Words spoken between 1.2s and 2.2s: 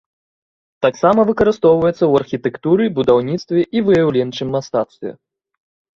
выкарыстоўваецца ў